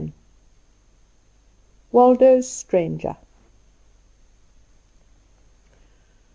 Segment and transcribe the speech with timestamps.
[0.01, 0.13] II.
[1.91, 3.17] Waldo's Stranger.